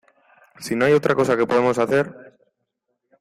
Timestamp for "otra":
0.93-1.13